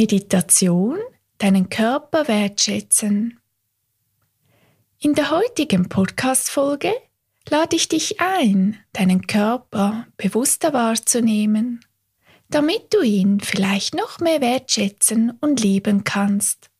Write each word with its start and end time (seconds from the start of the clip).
Meditation, 0.00 0.98
deinen 1.36 1.68
Körper 1.68 2.26
wertschätzen. 2.26 3.38
In 4.98 5.12
der 5.12 5.30
heutigen 5.30 5.90
Podcast-Folge 5.90 6.90
lade 7.50 7.76
ich 7.76 7.86
dich 7.86 8.18
ein, 8.18 8.78
deinen 8.94 9.26
Körper 9.26 10.06
bewusster 10.16 10.72
wahrzunehmen, 10.72 11.84
damit 12.48 12.94
du 12.94 13.02
ihn 13.02 13.40
vielleicht 13.40 13.94
noch 13.94 14.20
mehr 14.20 14.40
wertschätzen 14.40 15.36
und 15.42 15.60
lieben 15.60 16.02
kannst. 16.02 16.70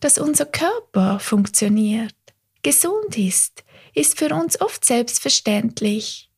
Dass 0.00 0.18
unser 0.18 0.46
Körper 0.46 1.20
funktioniert, 1.20 2.16
gesund 2.64 3.16
ist, 3.16 3.62
ist 3.94 4.18
für 4.18 4.34
uns 4.34 4.60
oft 4.60 4.84
selbstverständlich. 4.84 6.28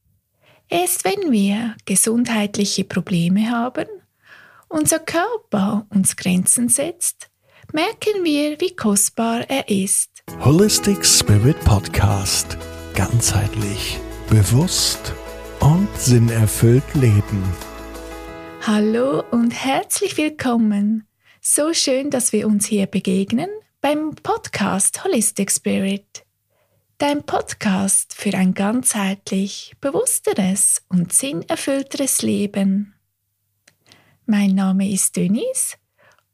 Erst 0.69 1.07
wenn 1.07 1.33
wir 1.33 1.75
gesundheitliche 1.87 2.85
Probleme 2.85 3.51
haben 3.51 3.87
unser 4.77 4.99
Körper 4.99 5.87
uns 5.89 6.17
Grenzen 6.17 6.69
setzt, 6.69 7.31
merken 7.73 8.25
wir, 8.25 8.61
wie 8.61 8.77
kostbar 8.77 9.49
er 9.49 9.69
ist. 9.71 10.23
Holistic 10.45 11.05
Spirit 11.05 11.59
Podcast. 11.61 12.59
Ganzheitlich, 12.95 13.99
bewusst 14.29 15.15
und 15.61 15.89
sinnerfüllt 15.97 16.95
leben. 16.95 17.43
Hallo 18.67 19.23
und 19.31 19.53
herzlich 19.53 20.19
willkommen. 20.19 21.09
So 21.41 21.73
schön, 21.73 22.11
dass 22.11 22.33
wir 22.33 22.47
uns 22.47 22.67
hier 22.67 22.87
begegnen 22.87 23.49
beim 23.81 24.15
Podcast 24.15 25.05
Holistic 25.05 25.51
Spirit. 25.51 26.27
Dein 26.99 27.23
Podcast 27.23 28.15
für 28.15 28.35
ein 28.35 28.53
ganzheitlich 28.53 29.75
bewussteres 29.81 30.83
und 30.89 31.15
sinnerfüllteres 31.15 32.21
Leben. 32.21 32.96
Mein 34.29 34.57
Name 34.57 34.91
ist 34.91 35.15
Denise 35.15 35.77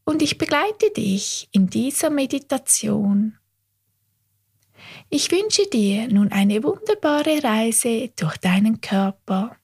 und 0.06 0.22
ich 0.22 0.38
begleite 0.38 0.90
dich 0.96 1.50
in 1.52 1.66
dieser 1.66 2.08
Meditation. 2.08 3.36
Ich 5.10 5.30
wünsche 5.30 5.66
dir 5.66 6.08
nun 6.08 6.32
eine 6.32 6.62
wunderbare 6.62 7.44
Reise 7.44 8.08
durch 8.16 8.38
deinen 8.38 8.80
Körper. 8.80 9.56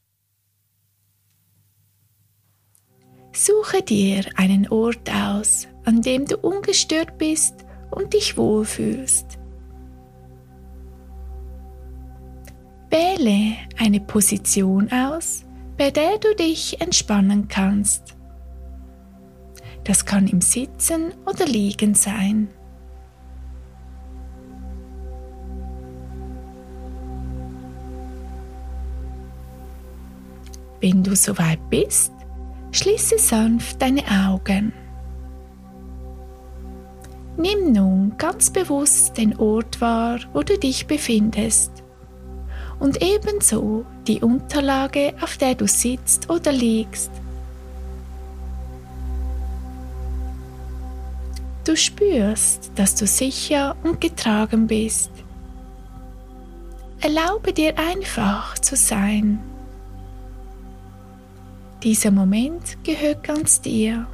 Suche 3.33 3.83
dir 3.83 4.27
einen 4.36 4.69
Ort 4.69 5.11
aus, 5.11 5.67
an 5.86 6.02
dem 6.02 6.27
du 6.27 6.36
ungestört 6.36 7.17
bist 7.17 7.55
und 7.91 8.12
dich 8.12 8.36
wohlfühlst. 8.36 9.39
Wähle 12.91 13.56
eine 13.78 14.00
Position 14.00 14.92
aus, 14.92 15.47
bei 15.78 15.91
der 15.91 16.19
du 16.19 16.34
dich 16.34 16.78
entspannen 16.83 17.48
kannst. 17.48 18.17
Das 19.89 20.05
kann 20.05 20.27
im 20.27 20.42
Sitzen 20.42 21.14
oder 21.25 21.47
Liegen 21.47 21.94
sein. 21.94 22.48
Wenn 30.83 31.03
du 31.03 31.17
soweit 31.17 31.70
bist, 31.70 32.12
schließe 32.70 33.19
sanft 33.19 33.80
deine 33.80 34.03
Augen. 34.28 34.75
Nimm 37.39 37.73
nun 37.73 38.12
ganz 38.19 38.50
bewusst 38.50 39.17
den 39.17 39.39
Ort 39.39 39.80
wahr, 39.80 40.20
wo 40.34 40.42
du 40.42 40.58
dich 40.58 40.86
befindest 40.86 41.73
und 42.78 43.02
ebenso 43.02 43.86
die 44.06 44.20
Unterlage, 44.20 45.14
auf 45.23 45.39
der 45.39 45.55
du 45.55 45.67
sitzt 45.67 46.28
oder 46.28 46.52
liegst. 46.52 47.11
Du 51.69 51.77
spürst, 51.77 52.72
dass 52.77 52.94
du 52.94 53.06
sicher 53.06 53.77
und 53.83 54.00
getragen 54.00 54.69
bist. 54.69 55.11
Erlaube 56.98 57.52
dir 57.52 57.79
einfach 57.79 58.58
zu 58.58 58.74
sein. 58.74 59.39
Dieser 61.83 62.11
Moment 62.11 62.83
gehört 62.84 63.23
ganz 63.23 63.61
dir. 63.61 64.06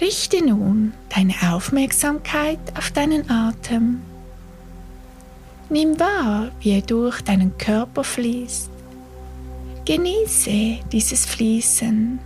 Richte 0.00 0.46
nun 0.46 0.92
deine 1.12 1.34
Aufmerksamkeit 1.52 2.60
auf 2.76 2.92
deinen 2.92 3.28
Atem. 3.28 4.02
Nimm 5.70 6.00
wahr, 6.00 6.50
wie 6.60 6.72
er 6.72 6.82
durch 6.82 7.20
deinen 7.20 7.56
Körper 7.58 8.02
fließt. 8.02 8.70
Genieße 9.84 10.78
dieses 10.90 11.26
Fließen, 11.26 12.18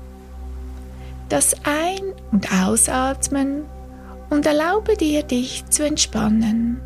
das 1.28 1.54
Ein- 1.64 2.12
und 2.30 2.52
Ausatmen 2.52 3.64
und 4.30 4.46
erlaube 4.46 4.96
dir, 4.96 5.22
dich 5.22 5.64
zu 5.70 5.84
entspannen. 5.84 6.80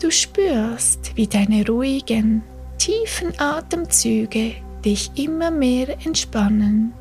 Du 0.00 0.10
spürst, 0.10 1.16
wie 1.16 1.26
deine 1.26 1.66
ruhigen, 1.66 2.42
tiefen 2.78 3.32
Atemzüge 3.38 4.54
dich 4.84 5.10
immer 5.14 5.50
mehr 5.50 5.96
entspannen. 6.04 6.92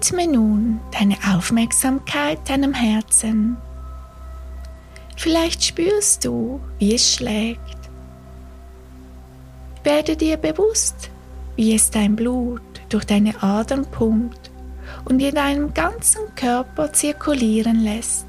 Widme 0.00 0.26
nun 0.26 0.80
deine 0.98 1.18
Aufmerksamkeit 1.36 2.48
deinem 2.48 2.72
Herzen. 2.72 3.58
Vielleicht 5.14 5.62
spürst 5.62 6.24
du, 6.24 6.58
wie 6.78 6.94
es 6.94 7.16
schlägt. 7.16 7.76
Werde 9.84 10.16
dir 10.16 10.38
bewusst, 10.38 11.10
wie 11.56 11.74
es 11.74 11.90
dein 11.90 12.16
Blut 12.16 12.62
durch 12.88 13.04
deine 13.04 13.42
Adern 13.42 13.84
pumpt 13.90 14.50
und 15.04 15.20
in 15.20 15.34
deinem 15.34 15.74
ganzen 15.74 16.34
Körper 16.34 16.90
zirkulieren 16.94 17.80
lässt. 17.80 18.24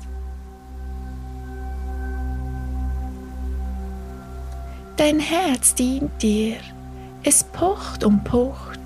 Dein 4.98 5.22
Herz 5.22 5.74
dient 5.74 6.22
dir, 6.22 6.58
es 7.24 7.46
pocht 7.46 8.04
und 8.04 8.26
pocht 8.26 8.81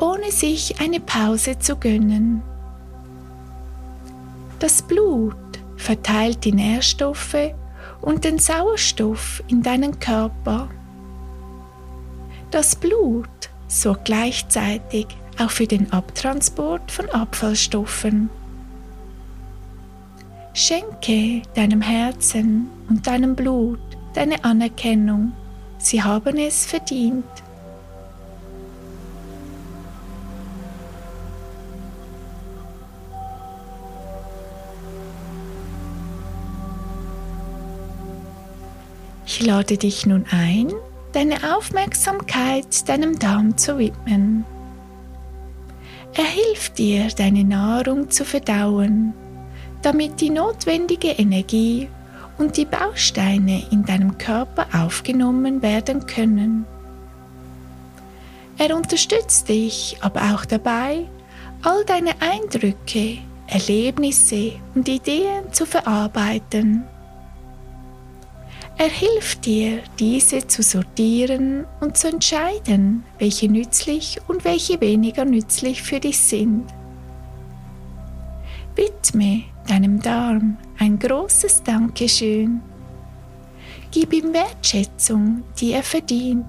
ohne 0.00 0.32
sich 0.32 0.80
eine 0.80 1.00
Pause 1.00 1.58
zu 1.58 1.76
gönnen. 1.76 2.42
Das 4.58 4.82
Blut 4.82 5.36
verteilt 5.76 6.44
die 6.44 6.52
Nährstoffe 6.52 7.52
und 8.00 8.24
den 8.24 8.38
Sauerstoff 8.38 9.42
in 9.48 9.62
deinen 9.62 9.98
Körper. 9.98 10.68
Das 12.50 12.74
Blut 12.76 13.28
sorgt 13.68 14.06
gleichzeitig 14.06 15.06
auch 15.38 15.50
für 15.50 15.66
den 15.66 15.92
Abtransport 15.92 16.90
von 16.90 17.08
Abfallstoffen. 17.10 18.28
Schenke 20.52 21.42
deinem 21.54 21.80
Herzen 21.80 22.68
und 22.88 23.06
deinem 23.06 23.36
Blut 23.36 23.78
deine 24.14 24.44
Anerkennung. 24.44 25.32
Sie 25.78 26.02
haben 26.02 26.36
es 26.36 26.66
verdient. 26.66 27.24
Ich 39.40 39.46
lade 39.46 39.78
dich 39.78 40.04
nun 40.04 40.26
ein, 40.30 40.70
deine 41.14 41.56
Aufmerksamkeit 41.56 42.86
deinem 42.86 43.18
Darm 43.18 43.56
zu 43.56 43.78
widmen. 43.78 44.44
Er 46.12 46.26
hilft 46.26 46.76
dir, 46.76 47.08
deine 47.16 47.42
Nahrung 47.44 48.10
zu 48.10 48.26
verdauen, 48.26 49.14
damit 49.80 50.20
die 50.20 50.28
notwendige 50.28 51.12
Energie 51.12 51.88
und 52.36 52.58
die 52.58 52.66
Bausteine 52.66 53.62
in 53.70 53.82
deinem 53.86 54.18
Körper 54.18 54.66
aufgenommen 54.74 55.62
werden 55.62 56.04
können. 56.04 56.66
Er 58.58 58.76
unterstützt 58.76 59.48
dich 59.48 59.96
aber 60.02 60.34
auch 60.34 60.44
dabei, 60.44 61.06
all 61.62 61.82
deine 61.86 62.12
Eindrücke, 62.20 63.16
Erlebnisse 63.46 64.52
und 64.74 64.86
Ideen 64.86 65.50
zu 65.50 65.64
verarbeiten 65.64 66.84
er 68.80 68.88
hilft 68.88 69.44
dir, 69.44 69.82
diese 69.98 70.46
zu 70.46 70.62
sortieren 70.62 71.66
und 71.80 71.98
zu 71.98 72.08
entscheiden, 72.08 73.04
welche 73.18 73.46
nützlich 73.46 74.18
und 74.26 74.42
welche 74.46 74.80
weniger 74.80 75.26
nützlich 75.26 75.82
für 75.82 76.00
dich 76.00 76.18
sind. 76.18 76.64
Widme 78.74 79.42
deinem 79.68 80.00
Darm 80.00 80.56
ein 80.78 80.98
großes 80.98 81.62
Dankeschön. 81.62 82.62
Gib 83.90 84.14
ihm 84.14 84.32
Wertschätzung, 84.32 85.42
die 85.60 85.72
er 85.72 85.82
verdient. 85.82 86.46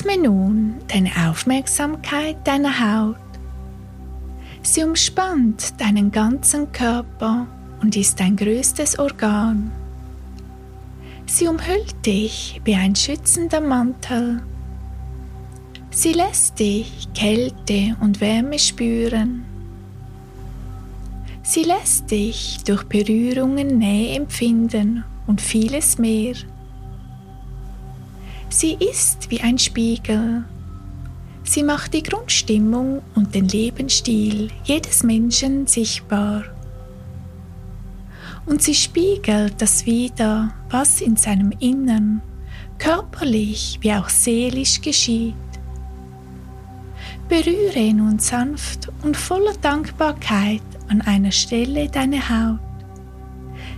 Widme 0.00 0.16
nun 0.16 0.76
deine 0.88 1.10
Aufmerksamkeit 1.28 2.46
deiner 2.46 2.80
Haut. 2.80 3.16
Sie 4.62 4.82
umspannt 4.82 5.78
deinen 5.78 6.10
ganzen 6.10 6.72
Körper 6.72 7.46
und 7.82 7.96
ist 7.96 8.18
dein 8.18 8.34
größtes 8.34 8.98
Organ. 8.98 9.70
Sie 11.26 11.46
umhüllt 11.48 12.06
dich 12.06 12.62
wie 12.64 12.76
ein 12.76 12.96
schützender 12.96 13.60
Mantel. 13.60 14.42
Sie 15.90 16.14
lässt 16.14 16.58
dich 16.58 17.08
Kälte 17.14 17.94
und 18.00 18.22
Wärme 18.22 18.58
spüren. 18.58 19.44
Sie 21.42 21.64
lässt 21.64 22.10
dich 22.10 22.60
durch 22.64 22.84
Berührungen 22.84 23.76
Nähe 23.76 24.16
empfinden 24.16 25.04
und 25.26 25.42
vieles 25.42 25.98
mehr. 25.98 26.36
Sie 28.50 28.74
ist 28.74 29.30
wie 29.30 29.40
ein 29.40 29.58
Spiegel. 29.58 30.44
Sie 31.44 31.62
macht 31.62 31.94
die 31.94 32.02
Grundstimmung 32.02 33.00
und 33.14 33.34
den 33.34 33.46
Lebensstil 33.46 34.50
jedes 34.64 35.04
Menschen 35.04 35.68
sichtbar. 35.68 36.42
Und 38.46 38.60
sie 38.60 38.74
spiegelt 38.74 39.54
das 39.62 39.86
wider, 39.86 40.52
was 40.68 41.00
in 41.00 41.16
seinem 41.16 41.52
Innern 41.60 42.22
körperlich 42.78 43.78
wie 43.82 43.92
auch 43.92 44.08
seelisch 44.08 44.80
geschieht. 44.80 45.34
Berühre 47.28 47.94
nun 47.94 48.18
sanft 48.18 48.88
und 49.04 49.16
voller 49.16 49.54
Dankbarkeit 49.62 50.62
an 50.88 51.00
einer 51.02 51.30
Stelle 51.30 51.88
deine 51.88 52.28
Haut. 52.28 52.58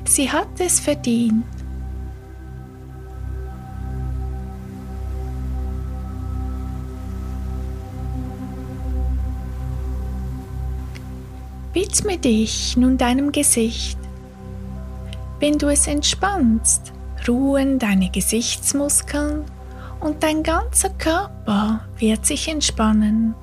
Sie 0.04 0.30
hat 0.30 0.58
es 0.58 0.80
verdient. 0.80 1.44
Widme 11.72 12.18
dich 12.18 12.76
nun 12.76 12.98
deinem 12.98 13.32
Gesicht. 13.32 13.98
Wenn 15.40 15.56
du 15.56 15.68
es 15.68 15.86
entspannst, 15.86 16.92
ruhen 17.26 17.78
deine 17.78 18.10
Gesichtsmuskeln 18.10 19.44
und 20.00 20.22
dein 20.22 20.42
ganzer 20.42 20.90
Körper 20.90 21.80
wird 21.98 22.26
sich 22.26 22.48
entspannen. 22.48 23.34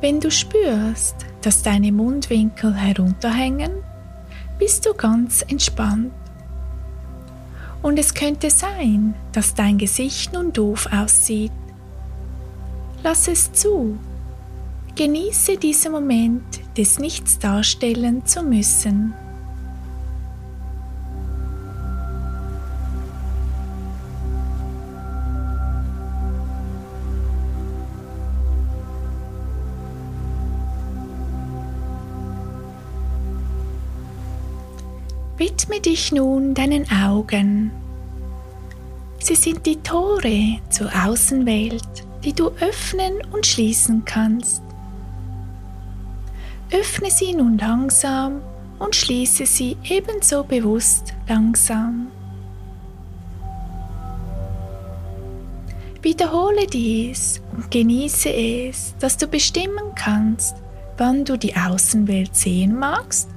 Wenn 0.00 0.18
du 0.18 0.32
spürst, 0.32 1.14
dass 1.42 1.62
deine 1.62 1.92
Mundwinkel 1.92 2.74
herunterhängen, 2.74 3.70
bist 4.58 4.84
du 4.84 4.94
ganz 4.94 5.42
entspannt. 5.42 6.12
Und 7.82 8.00
es 8.00 8.14
könnte 8.14 8.50
sein, 8.50 9.14
dass 9.32 9.54
dein 9.54 9.78
Gesicht 9.78 10.32
nun 10.32 10.52
doof 10.52 10.88
aussieht. 10.92 11.52
Lass 13.04 13.28
es 13.28 13.52
zu 13.52 13.96
Genieße 14.94 15.56
diesen 15.56 15.92
Moment 15.92 16.42
des 16.76 16.98
Nichts 16.98 17.38
darstellen 17.38 18.26
zu 18.26 18.42
müssen. 18.42 19.14
Widme 35.38 35.80
dich 35.80 36.12
nun 36.12 36.52
deinen 36.52 36.86
Augen. 36.92 37.70
Sie 39.18 39.34
sind 39.36 39.64
die 39.64 39.76
Tore 39.76 40.58
zur 40.68 40.90
Außenwelt, 41.06 41.82
die 42.24 42.34
du 42.34 42.48
öffnen 42.60 43.14
und 43.32 43.46
schließen 43.46 44.04
kannst. 44.04 44.62
Öffne 46.72 47.10
sie 47.10 47.34
nun 47.34 47.58
langsam 47.58 48.40
und 48.78 48.96
schließe 48.96 49.44
sie 49.44 49.76
ebenso 49.84 50.42
bewusst 50.42 51.12
langsam. 51.28 52.10
Wiederhole 56.00 56.66
dies 56.66 57.40
und 57.54 57.70
genieße 57.70 58.30
es, 58.30 58.94
dass 58.98 59.18
du 59.18 59.26
bestimmen 59.26 59.94
kannst, 59.94 60.56
wann 60.96 61.24
du 61.24 61.36
die 61.36 61.54
Außenwelt 61.54 62.34
sehen 62.34 62.76
magst 62.78 63.28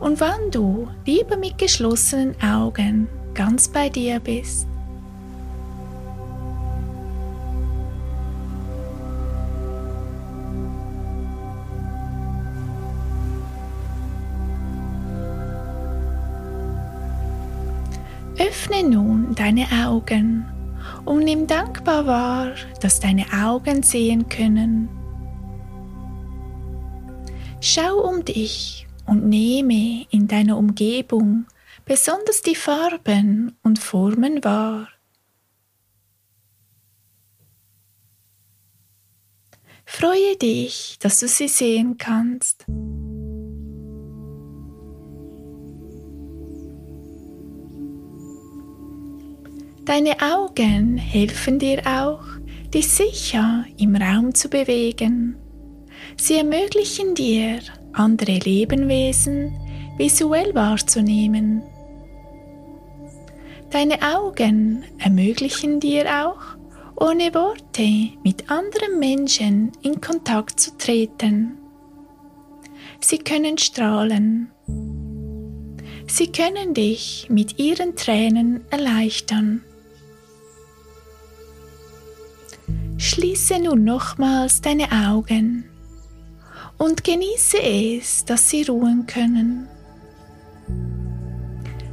und 0.00 0.20
wann 0.20 0.50
du 0.50 0.88
lieber 1.04 1.36
mit 1.36 1.58
geschlossenen 1.58 2.34
Augen 2.42 3.06
ganz 3.34 3.68
bei 3.68 3.88
dir 3.88 4.18
bist. 4.18 4.66
Öffne 18.48 18.82
nun 18.82 19.36
deine 19.36 19.66
Augen 19.86 20.44
und 21.04 21.22
nimm 21.22 21.46
dankbar 21.46 22.06
wahr, 22.06 22.54
dass 22.80 22.98
deine 22.98 23.24
Augen 23.32 23.84
sehen 23.84 24.28
können. 24.28 24.88
Schau 27.60 28.00
um 28.00 28.24
dich 28.24 28.88
und 29.06 29.26
nehme 29.28 30.06
in 30.10 30.26
deiner 30.26 30.58
Umgebung 30.58 31.46
besonders 31.84 32.42
die 32.42 32.56
Farben 32.56 33.56
und 33.62 33.78
Formen 33.78 34.42
wahr. 34.42 34.88
Freue 39.84 40.36
dich, 40.36 40.96
dass 40.98 41.20
du 41.20 41.28
sie 41.28 41.48
sehen 41.48 41.96
kannst. 41.96 42.66
Deine 49.84 50.14
Augen 50.20 50.96
helfen 50.96 51.58
dir 51.58 51.82
auch, 51.84 52.22
dich 52.72 52.86
sicher 52.88 53.64
im 53.78 53.96
Raum 53.96 54.32
zu 54.32 54.48
bewegen. 54.48 55.36
Sie 56.16 56.36
ermöglichen 56.36 57.16
dir, 57.16 57.58
andere 57.92 58.38
Lebenwesen 58.38 59.52
visuell 59.98 60.54
wahrzunehmen. 60.54 61.64
Deine 63.70 63.98
Augen 64.02 64.84
ermöglichen 64.98 65.80
dir 65.80 66.06
auch, 66.26 66.56
ohne 66.94 67.34
Worte 67.34 68.10
mit 68.22 68.50
anderen 68.52 69.00
Menschen 69.00 69.72
in 69.82 70.00
Kontakt 70.00 70.60
zu 70.60 70.76
treten. 70.78 71.58
Sie 73.00 73.18
können 73.18 73.58
strahlen. 73.58 74.52
Sie 76.06 76.30
können 76.30 76.72
dich 76.72 77.26
mit 77.30 77.58
ihren 77.58 77.96
Tränen 77.96 78.60
erleichtern. 78.70 79.64
Schließe 83.02 83.58
nun 83.58 83.82
nochmals 83.82 84.60
deine 84.60 84.92
Augen 84.92 85.64
und 86.78 87.02
genieße 87.02 87.60
es, 87.60 88.24
dass 88.24 88.48
sie 88.48 88.62
ruhen 88.62 89.06
können. 89.08 89.66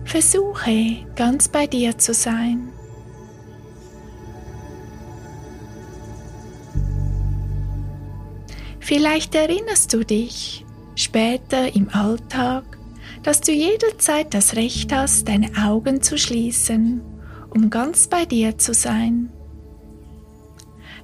Versuche 0.05 0.97
ganz 1.15 1.47
bei 1.47 1.65
dir 1.65 1.97
zu 1.97 2.13
sein. 2.13 2.69
Vielleicht 8.79 9.33
erinnerst 9.33 9.91
du 9.91 10.05
dich 10.05 10.63
später 10.93 11.73
im 11.73 11.89
Alltag, 11.89 12.77
dass 13.23 13.41
du 13.41 13.51
jederzeit 13.51 14.31
das 14.35 14.55
Recht 14.55 14.93
hast, 14.93 15.27
deine 15.27 15.49
Augen 15.57 16.03
zu 16.03 16.19
schließen, 16.19 17.01
um 17.49 17.71
ganz 17.71 18.07
bei 18.07 18.25
dir 18.25 18.59
zu 18.59 18.75
sein. 18.75 19.31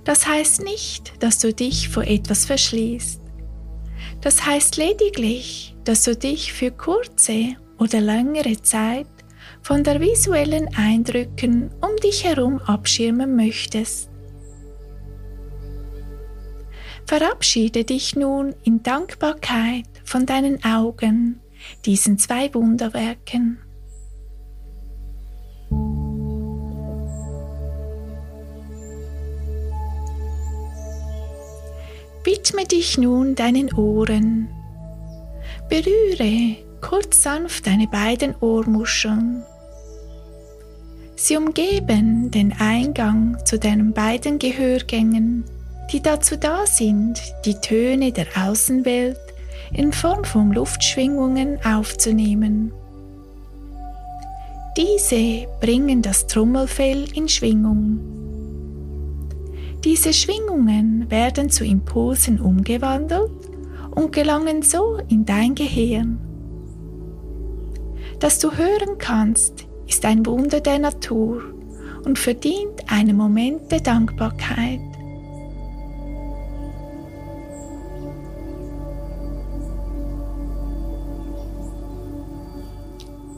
Das 0.05 0.27
heißt 0.27 0.63
nicht, 0.63 1.21
dass 1.21 1.39
du 1.39 1.51
dich 1.53 1.89
vor 1.89 2.03
etwas 2.03 2.45
verschließt. 2.45 3.19
Das 4.21 4.45
heißt 4.45 4.77
lediglich, 4.77 5.75
dass 5.83 6.03
du 6.03 6.15
dich 6.15 6.53
für 6.53 6.71
kurze 6.71 7.55
oder 7.77 7.99
längere 7.99 8.61
Zeit 8.61 9.07
von 9.61 9.83
der 9.83 9.99
visuellen 9.99 10.69
Eindrücken 10.75 11.71
um 11.81 11.95
dich 11.97 12.23
herum 12.23 12.59
abschirmen 12.59 13.35
möchtest. 13.35 14.09
Verabschiede 17.07 17.83
dich 17.83 18.15
nun 18.15 18.55
in 18.63 18.81
Dankbarkeit 18.83 19.85
von 20.03 20.25
deinen 20.25 20.63
Augen, 20.63 21.39
diesen 21.85 22.17
zwei 22.17 22.53
Wunderwerken. 22.53 23.64
Widme 32.45 32.65
dich 32.65 32.99
nun 32.99 33.33
deinen 33.33 33.73
Ohren. 33.73 34.49
Berühre 35.67 36.57
kurz 36.79 37.23
sanft 37.23 37.65
deine 37.65 37.87
beiden 37.87 38.35
Ohrmuscheln. 38.39 39.41
Sie 41.15 41.37
umgeben 41.37 42.29
den 42.29 42.53
Eingang 42.59 43.35
zu 43.45 43.57
deinen 43.57 43.93
beiden 43.93 44.37
Gehörgängen, 44.37 45.43
die 45.91 46.03
dazu 46.03 46.37
da 46.37 46.67
sind, 46.67 47.19
die 47.45 47.55
Töne 47.55 48.11
der 48.11 48.27
Außenwelt 48.35 49.17
in 49.73 49.91
Form 49.91 50.23
von 50.23 50.51
Luftschwingungen 50.51 51.57
aufzunehmen. 51.65 52.71
Diese 54.77 55.47
bringen 55.61 56.03
das 56.03 56.27
Trommelfell 56.27 57.05
in 57.15 57.27
Schwingung. 57.27 58.14
Diese 59.85 60.13
Schwingungen 60.13 61.11
werden 61.11 61.51
zu 61.51 61.63
Impulsen 61.63 62.39
umgewandelt 62.41 63.29
und 63.91 64.11
gelangen 64.11 64.63
so 64.63 64.97
in 65.09 65.25
dein 65.25 65.53
Gehirn. 65.53 66.19
Dass 68.19 68.39
du 68.39 68.51
hören 68.51 68.97
kannst, 68.97 69.67
ist 69.87 70.03
ein 70.03 70.25
Wunder 70.25 70.59
der 70.59 70.79
Natur 70.79 71.43
und 72.03 72.17
verdient 72.17 72.81
einen 72.87 73.15
Moment 73.15 73.71
der 73.71 73.81
Dankbarkeit. 73.81 74.79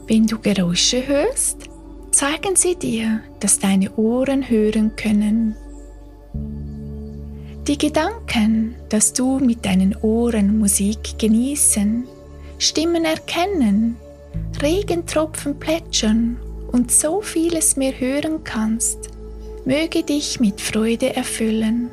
Wenn 0.06 0.26
du 0.26 0.38
Geräusche 0.38 1.06
hörst, 1.06 1.68
zeigen 2.10 2.56
sie 2.56 2.74
dir, 2.74 3.20
dass 3.40 3.58
deine 3.58 3.94
Ohren 3.96 4.48
hören 4.48 4.96
können. 4.96 5.54
Die 7.68 7.76
Gedanken, 7.76 8.76
dass 8.88 9.12
du 9.12 9.38
mit 9.40 9.66
deinen 9.66 9.94
Ohren 9.96 10.58
Musik 10.58 11.18
genießen, 11.18 12.08
Stimmen 12.56 13.04
erkennen, 13.04 13.96
Regentropfen 14.62 15.58
plätschern 15.58 16.38
und 16.72 16.90
so 16.90 17.20
vieles 17.20 17.76
mehr 17.76 17.92
hören 18.00 18.42
kannst, 18.42 19.10
möge 19.66 20.02
dich 20.02 20.40
mit 20.40 20.62
Freude 20.62 21.14
erfüllen. 21.14 21.90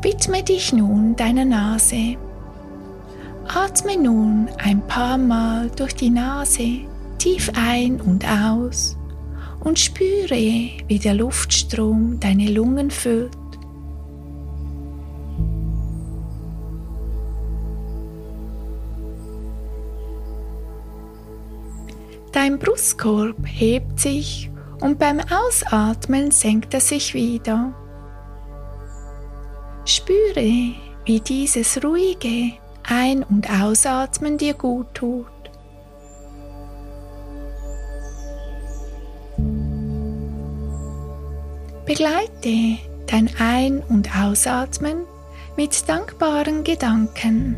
Widme 0.00 0.42
dich 0.42 0.72
nun 0.72 1.16
deiner 1.16 1.44
Nase. 1.44 2.16
Atme 3.54 3.98
nun 3.98 4.48
ein 4.56 4.80
paar 4.86 5.18
Mal 5.18 5.70
durch 5.76 5.94
die 5.94 6.08
Nase 6.08 6.86
tief 7.18 7.50
ein 7.54 8.00
und 8.00 8.24
aus 8.26 8.96
und 9.60 9.78
spüre, 9.78 10.70
wie 10.86 10.98
der 10.98 11.12
Luftstrom 11.12 12.18
deine 12.18 12.50
Lungen 12.50 12.90
füllt. 12.90 13.36
Dein 22.32 22.58
Brustkorb 22.58 23.36
hebt 23.44 24.00
sich 24.00 24.50
und 24.80 24.98
beim 24.98 25.20
Ausatmen 25.20 26.30
senkt 26.30 26.72
er 26.72 26.80
sich 26.80 27.12
wieder. 27.12 27.74
Spüre, 29.84 30.74
wie 31.04 31.20
dieses 31.20 31.84
ruhige 31.84 32.61
Ein- 32.94 33.22
und 33.22 33.48
Ausatmen 33.50 34.36
dir 34.36 34.52
gut 34.52 34.86
tut. 34.92 35.26
Begleite 41.86 42.76
dein 43.06 43.30
Ein- 43.38 43.82
und 43.88 44.14
Ausatmen 44.14 45.04
mit 45.56 45.88
dankbaren 45.88 46.64
Gedanken. 46.64 47.56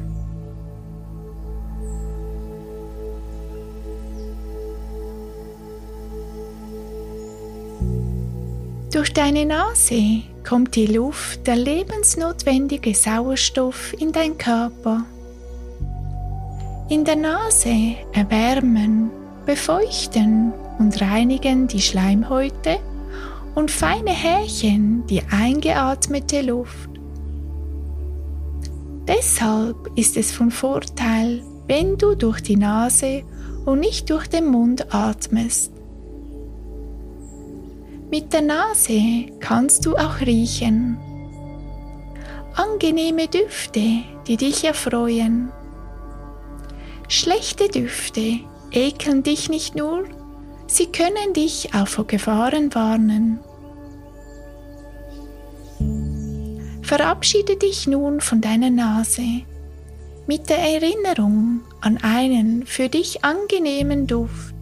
Durch 8.92 9.12
deine 9.12 9.46
Nase 9.46 10.22
kommt 10.48 10.76
die 10.76 10.86
Luft, 10.86 11.44
der 11.48 11.56
lebensnotwendige 11.56 12.94
Sauerstoff 12.94 13.92
in 13.98 14.12
dein 14.12 14.38
Körper. 14.38 15.04
In 16.94 17.04
der 17.04 17.16
Nase 17.16 17.96
erwärmen, 18.12 19.10
befeuchten 19.46 20.52
und 20.78 21.00
reinigen 21.00 21.66
die 21.66 21.80
Schleimhäute 21.80 22.78
und 23.56 23.72
feine 23.72 24.12
Härchen 24.12 25.04
die 25.08 25.20
eingeatmete 25.28 26.42
Luft. 26.42 26.88
Deshalb 29.08 29.90
ist 29.96 30.16
es 30.16 30.30
von 30.30 30.52
Vorteil, 30.52 31.42
wenn 31.66 31.98
du 31.98 32.14
durch 32.14 32.40
die 32.40 32.56
Nase 32.56 33.24
und 33.64 33.80
nicht 33.80 34.08
durch 34.08 34.28
den 34.28 34.46
Mund 34.46 34.94
atmest. 34.94 35.72
Mit 38.08 38.32
der 38.32 38.42
Nase 38.42 39.32
kannst 39.40 39.84
du 39.84 39.96
auch 39.96 40.20
riechen. 40.20 40.96
Angenehme 42.54 43.26
Düfte, 43.26 44.04
die 44.28 44.36
dich 44.36 44.62
erfreuen. 44.62 45.50
Schlechte 47.08 47.68
Düfte 47.68 48.40
ekeln 48.70 49.23
dich 49.23 49.49
nicht 49.49 49.76
nur, 49.76 50.04
sie 50.66 50.87
können 50.87 51.32
dich 51.34 51.75
auch 51.75 51.88
vor 51.88 52.06
Gefahren 52.06 52.75
warnen. 52.75 53.38
Verabschiede 56.82 57.56
dich 57.56 57.87
nun 57.87 58.20
von 58.20 58.40
deiner 58.40 58.70
Nase 58.70 59.42
mit 60.26 60.49
der 60.49 60.58
Erinnerung 60.58 61.61
an 61.80 61.99
einen 61.99 62.66
für 62.66 62.88
dich 62.88 63.25
angenehmen 63.25 64.06
Duft. 64.06 64.54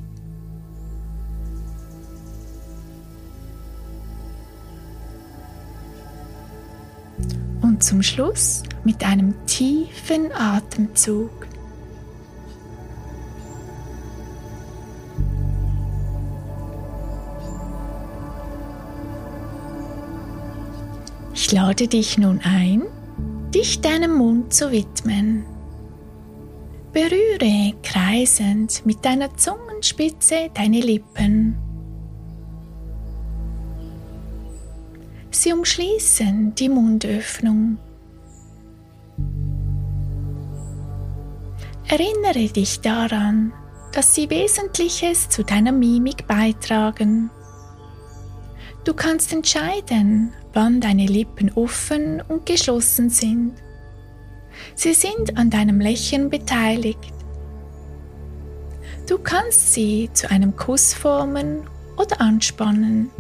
und 7.63 7.83
zum 7.83 8.03
Schluss 8.03 8.63
mit 8.85 9.03
einem 9.03 9.35
tiefen 9.47 10.31
Atemzug. 10.33 11.31
Ich 21.53 21.59
lade 21.59 21.87
dich 21.87 22.17
nun 22.17 22.41
ein, 22.45 22.83
dich 23.55 23.83
deinem 23.83 24.17
Mund 24.17 24.55
zu 24.55 24.73
widmen. 24.73 25.45
Berühre 26.95 27.75
kreisend 27.83 28.87
mit 28.87 29.05
deiner 29.05 29.37
Zungenspitze 29.37 30.49
deine 30.55 30.81
Lippen. 30.81 31.59
Sie 35.31 35.53
umschließen 35.53 36.55
die 36.55 36.71
Mundöffnung. 36.71 37.77
Erinnere 41.87 42.51
dich 42.51 42.81
daran, 42.81 43.53
dass 43.93 44.15
sie 44.15 44.31
Wesentliches 44.31 45.29
zu 45.29 45.45
deiner 45.45 45.73
Mimik 45.73 46.27
beitragen. 46.27 47.31
Du 48.85 48.95
kannst 48.95 49.33
entscheiden, 49.33 50.33
wann 50.53 50.81
deine 50.81 51.07
Lippen 51.07 51.53
offen 51.55 52.21
und 52.21 52.47
geschlossen 52.47 53.11
sind. 53.11 53.53
Sie 54.75 54.93
sind 54.93 55.37
an 55.37 55.51
deinem 55.51 55.81
Lächeln 55.81 56.31
beteiligt. 56.31 57.13
Du 59.09 59.19
kannst 59.19 59.73
sie 59.73 60.11
zu 60.13 60.31
einem 60.31 60.57
Kuss 60.57 60.95
formen 60.95 61.63
oder 61.97 62.21
anspannen. 62.21 63.11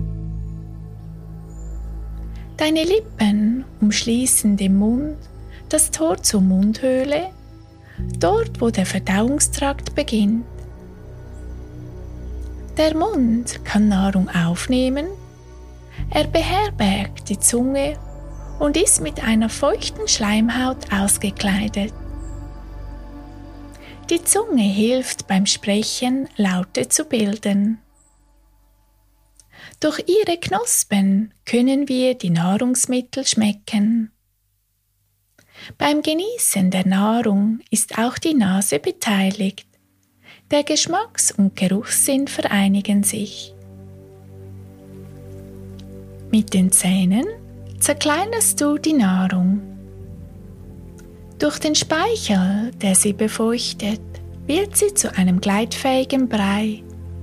Deine 2.56 2.84
Lippen 2.84 3.64
umschließen 3.80 4.56
den 4.56 4.78
Mund, 4.78 5.16
das 5.68 5.90
Tor 5.90 6.22
zur 6.22 6.40
Mundhöhle, 6.40 7.30
dort 8.18 8.60
wo 8.60 8.70
der 8.70 8.86
Verdauungstrakt 8.86 9.94
beginnt. 9.94 10.44
Der 12.76 12.96
Mund 12.96 13.64
kann 13.64 13.88
Nahrung 13.88 14.28
aufnehmen, 14.28 15.06
er 16.14 16.26
beherbergt 16.26 17.28
die 17.28 17.38
Zunge 17.38 17.98
und 18.58 18.76
ist 18.76 19.00
mit 19.00 19.22
einer 19.24 19.48
feuchten 19.48 20.06
Schleimhaut 20.06 20.92
ausgekleidet. 20.92 21.92
Die 24.10 24.22
Zunge 24.22 24.62
hilft 24.62 25.26
beim 25.26 25.46
Sprechen 25.46 26.28
Laute 26.36 26.88
zu 26.88 27.04
bilden. 27.06 27.78
Durch 29.80 30.00
ihre 30.06 30.38
Knospen 30.38 31.32
können 31.44 31.88
wir 31.88 32.14
die 32.14 32.30
Nahrungsmittel 32.30 33.26
schmecken. 33.26 34.12
Beim 35.78 36.02
Genießen 36.02 36.70
der 36.70 36.86
Nahrung 36.86 37.60
ist 37.70 37.98
auch 37.98 38.18
die 38.18 38.34
Nase 38.34 38.78
beteiligt, 38.78 39.66
Der 40.50 40.64
Geschmacks- 40.64 41.32
und 41.32 41.56
Geruchssinn 41.56 42.28
vereinigen 42.28 43.02
sich. 43.02 43.51
Mit 46.32 46.54
den 46.54 46.72
Zähnen 46.72 47.26
zerkleinerst 47.78 48.58
du 48.58 48.78
die 48.78 48.94
Nahrung. 48.94 49.60
Durch 51.38 51.58
den 51.58 51.74
Speichel, 51.74 52.70
der 52.80 52.94
sie 52.94 53.12
befeuchtet, 53.12 54.00
wird 54.46 54.74
sie 54.74 54.94
zu 54.94 55.14
einem 55.14 55.42
gleitfähigen 55.42 56.30
Brei, 56.30 56.82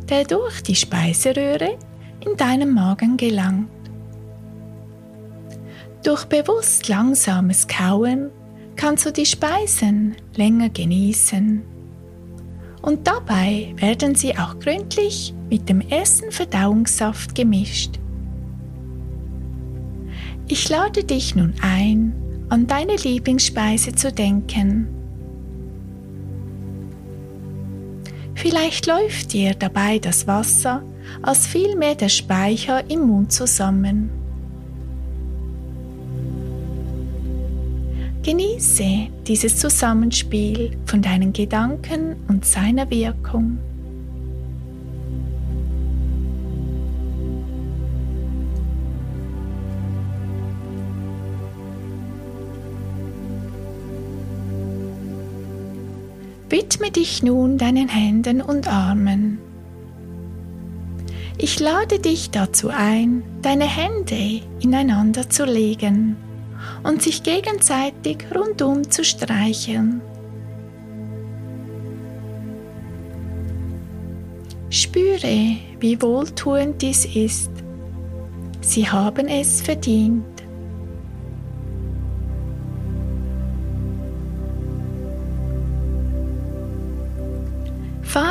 der 0.09 0.25
durch 0.25 0.61
die 0.61 0.75
Speiseröhre 0.75 1.79
in 2.23 2.37
deinem 2.37 2.75
Magen 2.75 3.17
gelangt. 3.17 3.71
Durch 6.03 6.25
bewusst 6.25 6.87
langsames 6.87 7.67
Kauen 7.67 8.29
kannst 8.75 9.07
du 9.07 9.11
die 9.11 9.25
Speisen 9.25 10.17
länger 10.35 10.69
genießen. 10.69 11.63
Und 12.83 13.07
dabei 13.07 13.73
werden 13.77 14.13
sie 14.13 14.37
auch 14.37 14.59
gründlich 14.59 15.33
mit 15.49 15.67
dem 15.67 15.81
ersten 15.81 16.31
Verdauungssaft 16.31 17.33
gemischt. 17.33 17.99
Ich 20.47 20.69
lade 20.69 21.03
dich 21.03 21.35
nun 21.35 21.53
ein, 21.61 22.13
an 22.49 22.67
deine 22.67 22.95
Lieblingsspeise 22.95 23.93
zu 23.93 24.11
denken. 24.11 24.87
Vielleicht 28.35 28.87
läuft 28.87 29.33
dir 29.33 29.53
dabei 29.53 29.99
das 29.99 30.25
Wasser 30.25 30.81
als 31.21 31.45
vielmehr 31.45 31.95
der 31.95 32.09
Speicher 32.09 32.89
im 32.89 33.07
Mund 33.07 33.31
zusammen. 33.31 34.09
Genieße 38.23 39.07
dieses 39.27 39.57
Zusammenspiel 39.57 40.77
von 40.85 41.01
deinen 41.01 41.33
Gedanken 41.33 42.15
und 42.27 42.45
seiner 42.45 42.89
Wirkung. 42.89 43.57
Widme 56.49 56.89
dich 56.89 57.21
nun 57.21 57.59
deinen 57.59 57.87
Händen 57.87 58.41
und 58.41 58.67
Armen. 58.67 59.39
Ich 61.37 61.59
lade 61.59 61.99
dich 61.99 62.31
dazu 62.31 62.69
ein, 62.69 63.23
deine 63.41 63.65
Hände 63.65 64.41
ineinander 64.59 65.29
zu 65.29 65.45
legen 65.45 66.17
und 66.83 67.03
sich 67.03 67.23
gegenseitig 67.23 68.25
rundum 68.33 68.89
zu 68.89 69.03
streicheln. 69.03 70.01
Spüre, 74.71 75.55
wie 75.79 76.01
wohltuend 76.01 76.81
dies 76.81 77.05
ist. 77.05 77.51
Sie 78.61 78.89
haben 78.89 79.27
es 79.27 79.61
verdient. 79.61 80.38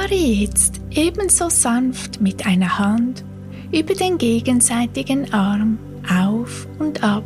Fahre 0.09 0.21
jetzt 0.21 0.81
ebenso 0.91 1.51
sanft 1.51 2.23
mit 2.23 2.47
einer 2.47 2.79
Hand 2.79 3.25
über 3.71 3.93
den 3.93 4.17
gegenseitigen 4.17 5.31
Arm 5.35 5.79
auf 6.11 6.67
und 6.79 7.03
ab. 7.03 7.23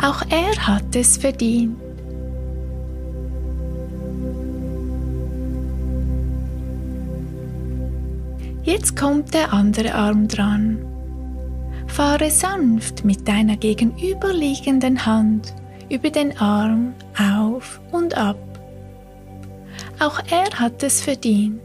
Auch 0.00 0.22
er 0.30 0.56
hat 0.66 0.96
es 0.96 1.18
verdient. 1.18 1.76
Jetzt 8.62 8.96
kommt 8.96 9.34
der 9.34 9.52
andere 9.52 9.94
Arm 9.94 10.28
dran. 10.28 10.78
Fahre 11.88 12.30
sanft 12.30 13.04
mit 13.04 13.28
deiner 13.28 13.58
gegenüberliegenden 13.58 15.04
Hand 15.04 15.54
über 15.90 16.08
den 16.08 16.38
Arm 16.38 16.94
auf 17.18 17.82
und 17.92 18.16
ab. 18.16 18.53
Auch 20.00 20.20
er 20.30 20.50
hat 20.58 20.82
es 20.82 21.00
verdient. 21.00 21.60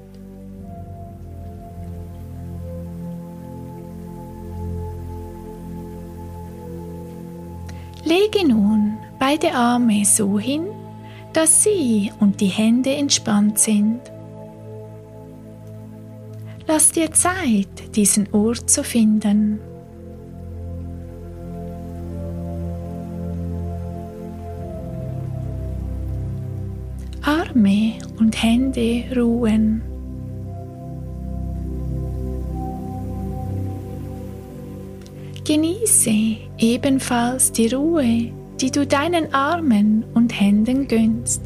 Lege 8.06 8.48
nun 8.48 8.98
beide 9.20 9.54
Arme 9.54 10.06
so 10.06 10.40
hin, 10.40 10.66
dass 11.34 11.64
sie 11.64 12.12
und 12.20 12.42
die 12.42 12.48
Hände 12.48 12.96
entspannt 12.96 13.60
sind. 13.60 14.00
Lass 16.66 16.92
dir 16.92 17.12
Zeit, 17.12 17.96
diesen 17.96 18.32
Ort 18.32 18.70
zu 18.70 18.84
finden. 18.84 19.60
Arme 27.22 27.94
und 28.20 28.42
Hände 28.42 29.04
ruhen. 29.16 29.82
Genieße 35.46 36.38
ebenfalls 36.60 37.52
die 37.52 37.68
Ruhe, 37.74 38.32
die 38.62 38.70
du 38.70 38.86
deinen 38.86 39.34
Armen 39.34 40.04
und 40.14 40.40
Händen 40.40 40.88
gönnst. 40.88 41.42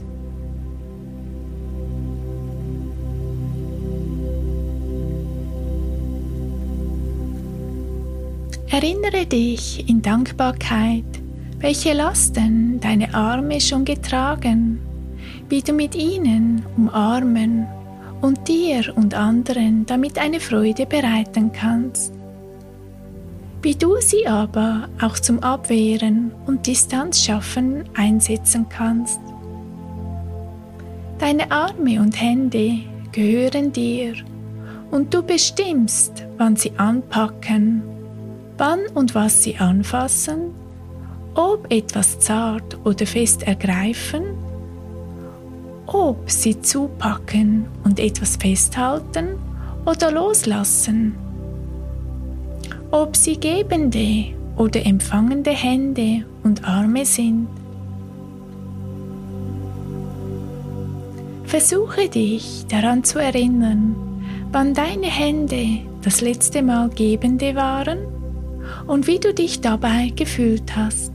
Erinnere 8.69 9.25
dich 9.27 9.87
in 9.87 10.01
Dankbarkeit, 10.01 11.05
welche 11.59 11.93
Lasten 11.93 12.79
deine 12.81 13.13
Arme 13.13 13.61
schon 13.61 13.85
getragen, 13.85 14.79
wie 15.53 15.61
du 15.61 15.71
mit 15.71 15.93
ihnen 15.93 16.65
umarmen 16.75 17.67
und 18.21 18.47
dir 18.47 18.91
und 18.95 19.13
anderen 19.13 19.85
damit 19.85 20.17
eine 20.17 20.39
Freude 20.39 20.87
bereiten 20.87 21.51
kannst 21.51 22.11
wie 23.61 23.75
du 23.75 23.95
sie 24.01 24.27
aber 24.27 24.89
auch 24.99 25.17
zum 25.19 25.41
Abwehren 25.43 26.31
und 26.47 26.67
Distanz 26.67 27.23
schaffen 27.23 27.85
einsetzen 27.93 28.67
kannst. 28.67 29.19
Deine 31.19 31.49
Arme 31.49 32.01
und 32.01 32.19
Hände 32.19 32.79
gehören 33.11 33.71
dir 33.71 34.15
und 34.91 35.13
du 35.13 35.21
bestimmst, 35.21 36.25
wann 36.37 36.55
sie 36.57 36.73
anpacken, 36.77 37.83
wann 38.57 38.79
und 38.95 39.15
was 39.15 39.43
sie 39.43 39.55
anfassen, 39.57 40.55
ob 41.35 41.71
etwas 41.71 42.19
zart 42.19 42.77
oder 42.83 43.05
fest 43.05 43.43
ergreifen, 43.43 44.42
ob 45.87 46.29
sie 46.29 46.61
zupacken 46.61 47.65
und 47.83 47.99
etwas 47.99 48.37
festhalten 48.37 49.37
oder 49.85 50.11
loslassen 50.11 51.15
ob 52.93 53.15
sie 53.15 53.39
gebende 53.39 54.35
oder 54.55 54.85
empfangende 54.85 55.49
Hände 55.49 56.25
und 56.43 56.63
Arme 56.63 57.05
sind. 57.07 57.47
Versuche 61.45 62.07
dich 62.07 62.65
daran 62.67 63.03
zu 63.03 63.17
erinnern, 63.17 63.95
wann 64.51 64.75
deine 64.75 65.07
Hände 65.07 65.79
das 66.03 66.21
letzte 66.21 66.61
Mal 66.61 66.89
gebende 66.89 67.55
waren 67.55 67.97
und 68.85 69.07
wie 69.07 69.17
du 69.17 69.33
dich 69.33 69.59
dabei 69.61 70.13
gefühlt 70.15 70.75
hast. 70.75 71.12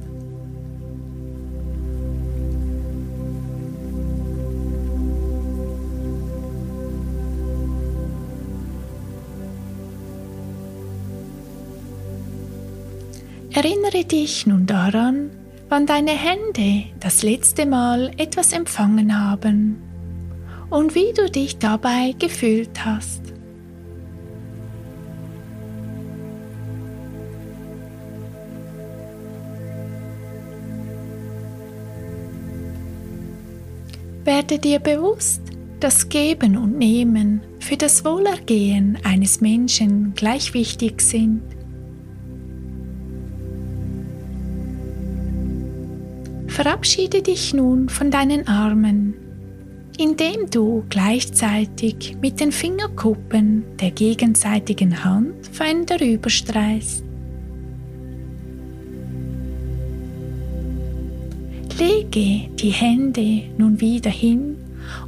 Erinnere 13.58 14.04
dich 14.04 14.46
nun 14.46 14.66
daran, 14.66 15.30
wann 15.68 15.84
deine 15.84 16.12
Hände 16.12 16.84
das 17.00 17.24
letzte 17.24 17.66
Mal 17.66 18.12
etwas 18.16 18.52
empfangen 18.52 19.20
haben 19.20 19.82
und 20.70 20.94
wie 20.94 21.12
du 21.12 21.28
dich 21.28 21.58
dabei 21.58 22.14
gefühlt 22.16 22.84
hast. 22.84 23.20
Werde 34.22 34.60
dir 34.60 34.78
bewusst, 34.78 35.42
dass 35.80 36.08
Geben 36.08 36.56
und 36.56 36.78
Nehmen 36.78 37.40
für 37.58 37.76
das 37.76 38.04
Wohlergehen 38.04 39.00
eines 39.02 39.40
Menschen 39.40 40.14
gleich 40.14 40.54
wichtig 40.54 41.00
sind. 41.00 41.57
Verabschiede 46.58 47.22
dich 47.22 47.54
nun 47.54 47.88
von 47.88 48.10
deinen 48.10 48.48
Armen. 48.48 49.14
indem 49.96 50.50
du 50.50 50.84
gleichzeitig 50.88 52.16
mit 52.20 52.40
den 52.40 52.52
Fingerkuppen 52.52 53.64
der 53.80 53.90
gegenseitigen 53.90 55.04
Hand 55.04 55.34
fein 55.52 55.86
darüber 55.86 56.30
streichst. 56.30 57.04
Lege 61.78 62.48
die 62.54 62.70
Hände 62.70 63.42
nun 63.56 63.80
wieder 63.80 64.10
hin 64.10 64.56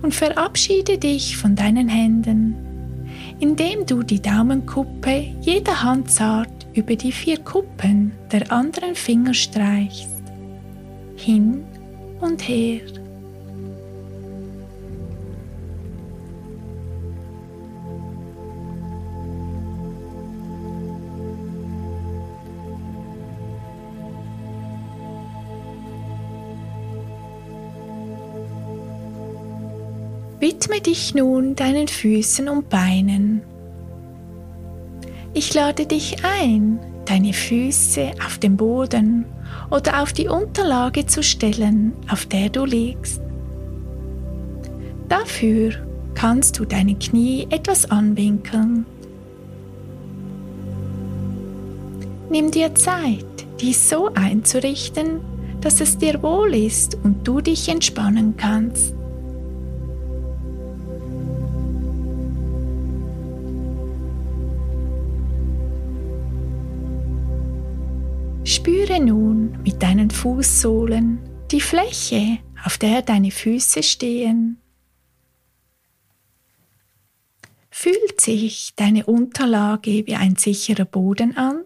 und 0.02 0.14
verabschiede 0.14 0.98
dich 0.98 1.36
von 1.36 1.54
deinen 1.54 1.88
Händen, 1.88 2.54
indem 3.38 3.86
du 3.86 4.02
die 4.02 4.20
Daumenkuppe 4.20 5.24
jeder 5.40 5.82
Hand 5.84 6.10
zart 6.10 6.66
über 6.74 6.96
die 6.96 7.12
vier 7.12 7.38
Kuppen 7.38 8.10
der 8.32 8.50
anderen 8.50 8.96
Finger 8.96 9.34
streichst, 9.34 10.09
hin 11.20 11.64
und 12.20 12.40
her. 12.48 12.80
Widme 30.38 30.80
dich 30.80 31.14
nun 31.14 31.54
deinen 31.54 31.86
Füßen 31.86 32.48
und 32.48 32.70
Beinen. 32.70 33.42
Ich 35.34 35.52
lade 35.52 35.84
dich 35.84 36.24
ein, 36.24 36.78
deine 37.04 37.34
Füße 37.34 38.12
auf 38.24 38.38
den 38.38 38.56
Boden 38.56 39.26
oder 39.70 40.02
auf 40.02 40.12
die 40.12 40.28
Unterlage 40.28 41.06
zu 41.06 41.22
stellen, 41.22 41.92
auf 42.08 42.26
der 42.26 42.48
du 42.48 42.64
liegst. 42.64 43.20
Dafür 45.08 45.72
kannst 46.14 46.58
du 46.58 46.64
deine 46.64 46.94
Knie 46.94 47.46
etwas 47.50 47.90
anwinkeln. 47.90 48.86
Nimm 52.30 52.50
dir 52.50 52.74
Zeit, 52.74 53.24
dies 53.60 53.88
so 53.88 54.10
einzurichten, 54.14 55.20
dass 55.60 55.80
es 55.80 55.98
dir 55.98 56.22
wohl 56.22 56.54
ist 56.54 56.96
und 57.02 57.26
du 57.26 57.40
dich 57.40 57.68
entspannen 57.68 58.36
kannst. 58.36 58.94
Nun 69.04 69.58
mit 69.62 69.82
deinen 69.82 70.10
Fußsohlen 70.10 71.18
die 71.50 71.60
Fläche, 71.60 72.38
auf 72.64 72.76
der 72.76 73.02
deine 73.02 73.30
Füße 73.30 73.82
stehen. 73.82 74.58
Fühlt 77.70 78.20
sich 78.20 78.74
deine 78.76 79.06
Unterlage 79.06 80.06
wie 80.06 80.14
ein 80.14 80.36
sicherer 80.36 80.84
Boden 80.84 81.36
an, 81.36 81.64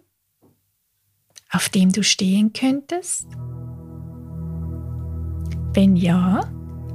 auf 1.50 1.68
dem 1.68 1.90
du 1.90 2.04
stehen 2.04 2.52
könntest? 2.52 3.26
Wenn 5.72 5.96
ja, 5.96 6.40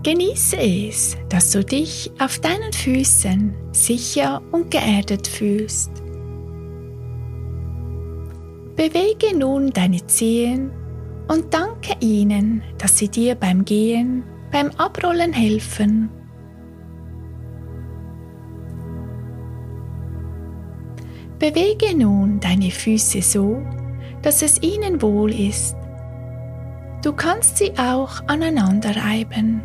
genieße 0.04 0.58
es, 0.58 1.18
dass 1.28 1.52
du 1.52 1.66
dich 1.66 2.12
auf 2.20 2.40
deinen 2.40 2.72
Füßen 2.72 3.74
sicher 3.74 4.42
und 4.54 4.72
geerdet 4.72 5.28
fühlst. 5.28 5.92
Bewege 8.80 9.38
nun 9.38 9.72
deine 9.72 10.08
Zehen 10.08 10.72
und 11.28 11.54
danke 11.54 11.98
ihnen, 12.00 12.64
dass 12.78 12.98
sie 12.98 13.10
dir 13.10 13.36
beim 13.36 13.66
Gehen, 13.66 14.24
beim 14.54 14.72
Abrollen 14.78 15.34
helfen. 15.34 16.10
Bewege 21.40 21.94
nun 21.94 22.40
deine 22.40 22.72
Füße 22.72 23.22
so, 23.22 23.62
dass 24.22 24.42
es 24.42 24.62
ihnen 24.62 25.02
wohl 25.02 25.34
ist. 25.34 25.76
Du 27.04 27.12
kannst 27.12 27.58
sie 27.58 27.74
auch 27.78 28.22
aneinander 28.28 28.96
reiben. 28.96 29.62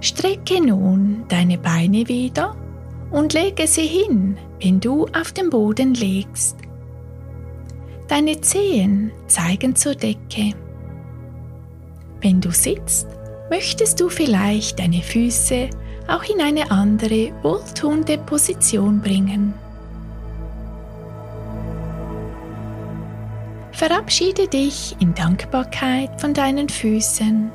Strecke 0.00 0.64
nun 0.64 1.24
deine 1.26 1.58
Beine 1.58 2.06
wieder 2.06 2.54
und 3.12 3.34
lege 3.34 3.66
sie 3.66 3.86
hin, 3.86 4.38
wenn 4.60 4.80
du 4.80 5.06
auf 5.14 5.32
den 5.32 5.50
Boden 5.50 5.94
legst. 5.94 6.56
Deine 8.08 8.40
Zehen 8.40 9.12
zeigen 9.26 9.76
zur 9.76 9.94
Decke. 9.94 10.54
Wenn 12.20 12.40
du 12.40 12.50
sitzt, 12.50 13.06
möchtest 13.50 14.00
du 14.00 14.08
vielleicht 14.08 14.78
deine 14.78 15.02
Füße 15.02 15.68
auch 16.08 16.24
in 16.24 16.40
eine 16.40 16.70
andere, 16.70 17.32
wohltuende 17.42 18.18
Position 18.18 19.00
bringen. 19.00 19.54
Verabschiede 23.72 24.48
dich 24.48 24.96
in 25.00 25.14
Dankbarkeit 25.14 26.20
von 26.20 26.34
deinen 26.34 26.68
Füßen. 26.68 27.50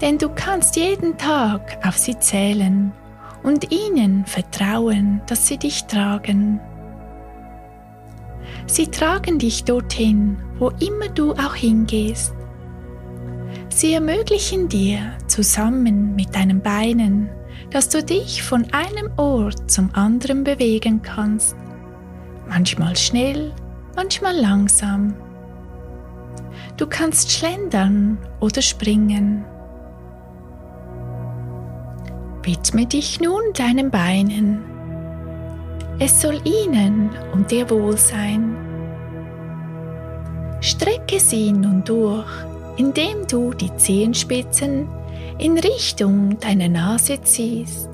Denn 0.00 0.18
du 0.18 0.28
kannst 0.28 0.76
jeden 0.76 1.16
Tag 1.16 1.78
auf 1.86 1.96
sie 1.96 2.18
zählen 2.18 2.92
und 3.46 3.72
ihnen 3.72 4.26
vertrauen, 4.26 5.22
dass 5.28 5.46
sie 5.46 5.56
dich 5.56 5.84
tragen. 5.84 6.60
Sie 8.66 8.88
tragen 8.88 9.38
dich 9.38 9.62
dorthin, 9.64 10.36
wo 10.58 10.70
immer 10.80 11.08
du 11.14 11.32
auch 11.32 11.54
hingehst. 11.54 12.34
Sie 13.68 13.94
ermöglichen 13.94 14.68
dir 14.68 15.12
zusammen 15.28 16.16
mit 16.16 16.34
deinen 16.34 16.60
Beinen, 16.60 17.30
dass 17.70 17.88
du 17.88 18.02
dich 18.02 18.42
von 18.42 18.66
einem 18.72 19.10
Ort 19.16 19.70
zum 19.70 19.90
anderen 19.94 20.42
bewegen 20.42 21.02
kannst. 21.02 21.56
Manchmal 22.48 22.96
schnell, 22.96 23.52
manchmal 23.94 24.36
langsam. 24.36 25.14
Du 26.76 26.86
kannst 26.88 27.30
schlendern 27.30 28.18
oder 28.40 28.60
springen. 28.60 29.44
Widme 32.46 32.86
dich 32.86 33.20
nun 33.20 33.40
deinen 33.54 33.90
Beinen. 33.90 34.62
Es 35.98 36.20
soll 36.22 36.40
ihnen 36.44 37.10
und 37.32 37.50
dir 37.50 37.68
wohl 37.68 37.96
sein. 37.96 38.56
Strecke 40.60 41.18
sie 41.18 41.50
nun 41.50 41.82
durch, 41.82 42.30
indem 42.76 43.26
du 43.26 43.52
die 43.52 43.74
Zehenspitzen 43.74 44.86
in 45.38 45.58
Richtung 45.58 46.38
deiner 46.38 46.68
Nase 46.68 47.20
ziehst. 47.20 47.90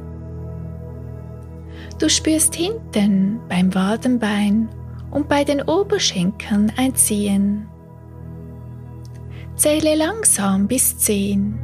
Du 1.98 2.10
spürst 2.10 2.54
hinten 2.54 3.40
beim 3.48 3.74
Wadenbein 3.74 4.68
und 5.10 5.30
bei 5.30 5.44
den 5.44 5.62
Oberschenkeln 5.62 6.70
ein 6.76 6.94
Ziehen. 6.94 7.68
Zähle 9.56 9.94
langsam 9.94 10.66
bis 10.66 10.98
zehn. 10.98 11.58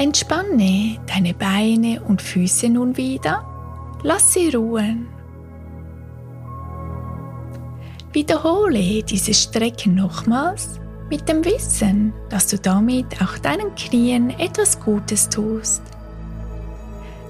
Entspanne 0.00 0.96
deine 1.06 1.34
Beine 1.34 2.00
und 2.02 2.22
Füße 2.22 2.70
nun 2.70 2.96
wieder. 2.96 3.44
Lass 4.02 4.32
sie 4.32 4.48
ruhen. 4.48 5.06
Wiederhole 8.10 9.02
diese 9.02 9.34
Strecken 9.34 9.96
nochmals 9.96 10.80
mit 11.10 11.28
dem 11.28 11.44
Wissen, 11.44 12.14
dass 12.30 12.46
du 12.46 12.58
damit 12.58 13.20
auch 13.20 13.36
deinen 13.40 13.74
Knien 13.74 14.30
etwas 14.30 14.80
Gutes 14.80 15.28
tust. 15.28 15.82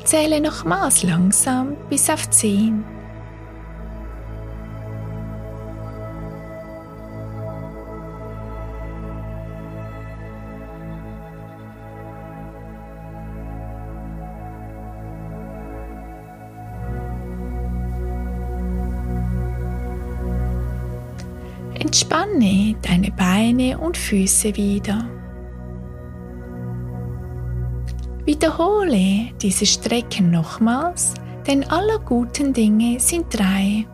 Zähle 0.05 0.41
nochmals 0.41 1.03
langsam 1.03 1.77
bis 1.89 2.09
auf 2.09 2.31
10. 2.31 2.85
Entspanne 21.91 22.77
deine 22.83 23.11
Beine 23.11 23.77
und 23.77 23.97
Füße 23.97 24.55
wieder. 24.55 25.11
Wiederhole 28.25 29.33
diese 29.43 29.67
Strecken 29.67 30.31
nochmals, 30.31 31.15
denn 31.49 31.69
aller 31.69 31.99
guten 31.99 32.53
Dinge 32.53 33.01
sind 33.01 33.37
drei. 33.37 33.89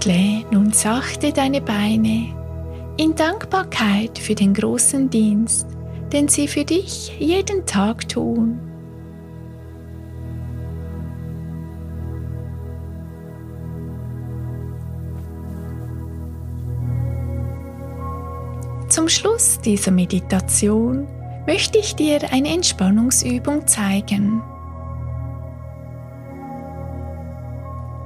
Schüttle 0.00 0.46
nun 0.50 0.72
sachte 0.72 1.30
deine 1.30 1.60
Beine 1.60 2.34
in 2.96 3.14
Dankbarkeit 3.14 4.18
für 4.18 4.34
den 4.34 4.54
großen 4.54 5.10
Dienst, 5.10 5.66
den 6.10 6.26
sie 6.28 6.48
für 6.48 6.64
dich 6.64 7.12
jeden 7.18 7.66
Tag 7.66 8.08
tun. 8.08 8.58
Zum 18.88 19.08
Schluss 19.08 19.58
dieser 19.60 19.90
Meditation 19.90 21.06
möchte 21.46 21.78
ich 21.78 21.94
dir 21.94 22.20
eine 22.32 22.54
Entspannungsübung 22.54 23.66
zeigen. 23.66 24.42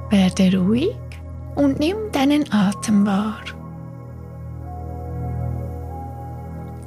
Werde 0.09 0.57
ruhig 0.57 0.95
und 1.55 1.79
nimm 1.79 1.97
deinen 2.11 2.51
Atem 2.51 3.05
wahr. 3.05 3.41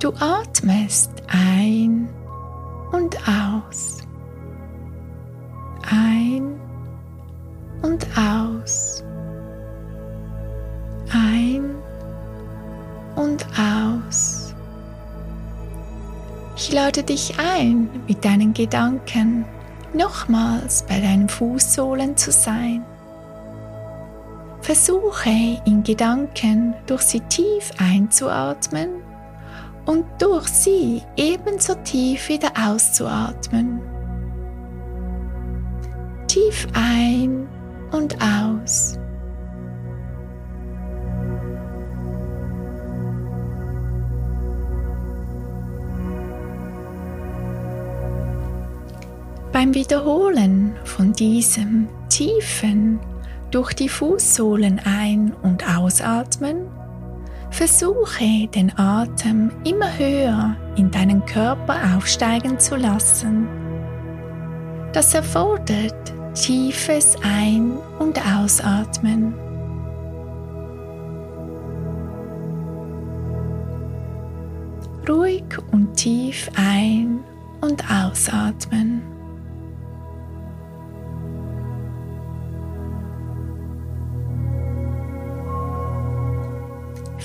Du 0.00 0.12
atmest 0.20 1.10
ein 1.26 2.08
und 2.92 3.16
aus. 3.26 3.98
Ein 5.90 6.60
und 7.82 8.06
aus. 8.16 9.02
Ein 11.12 11.74
und 13.16 13.46
aus. 13.58 14.54
Ich 16.56 16.72
lade 16.72 17.02
dich 17.02 17.34
ein, 17.38 17.88
mit 18.06 18.24
deinen 18.24 18.52
Gedanken 18.52 19.44
nochmals 19.94 20.84
bei 20.86 21.00
deinen 21.00 21.28
Fußsohlen 21.28 22.16
zu 22.16 22.30
sein. 22.30 22.84
Versuche 24.68 25.62
in 25.64 25.82
Gedanken 25.82 26.74
durch 26.86 27.00
sie 27.00 27.20
tief 27.20 27.70
einzuatmen 27.78 29.02
und 29.86 30.04
durch 30.20 30.46
sie 30.46 31.00
ebenso 31.16 31.74
tief 31.84 32.28
wieder 32.28 32.52
auszuatmen. 32.54 33.80
Tief 36.26 36.66
ein 36.74 37.48
und 37.92 38.14
aus. 38.20 38.98
Beim 49.50 49.72
Wiederholen 49.72 50.76
von 50.84 51.14
diesem 51.14 51.88
tiefen 52.10 53.00
durch 53.50 53.72
die 53.72 53.88
Fußsohlen 53.88 54.80
ein- 54.84 55.34
und 55.42 55.64
ausatmen, 55.68 56.66
versuche 57.50 58.46
den 58.48 58.76
Atem 58.78 59.50
immer 59.64 59.96
höher 59.98 60.56
in 60.76 60.90
deinen 60.90 61.24
Körper 61.24 61.76
aufsteigen 61.96 62.58
zu 62.58 62.76
lassen. 62.76 63.48
Das 64.92 65.14
erfordert 65.14 66.12
tiefes 66.34 67.16
Ein- 67.22 67.78
und 67.98 68.18
Ausatmen. 68.36 69.34
Ruhig 75.08 75.44
und 75.72 75.94
tief 75.94 76.50
ein- 76.56 77.20
und 77.62 77.82
ausatmen. 77.90 79.17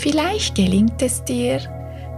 Vielleicht 0.03 0.55
gelingt 0.55 1.01
es 1.01 1.23
dir, 1.23 1.61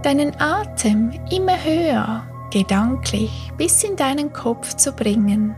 deinen 0.02 0.32
Atem 0.40 1.12
immer 1.30 1.56
höher, 1.62 2.24
gedanklich 2.50 3.30
bis 3.56 3.84
in 3.84 3.94
deinen 3.94 4.32
Kopf 4.32 4.74
zu 4.74 4.90
bringen. 4.90 5.54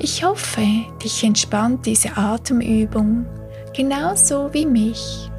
Ich 0.00 0.24
hoffe, 0.24 0.66
dich 1.04 1.22
entspannt 1.22 1.86
diese 1.86 2.16
Atemübung 2.16 3.24
genauso 3.72 4.52
wie 4.52 4.66
mich. 4.66 5.30